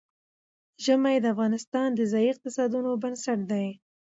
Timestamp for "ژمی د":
0.83-1.25